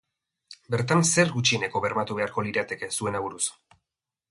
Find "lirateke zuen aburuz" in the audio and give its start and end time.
2.49-3.45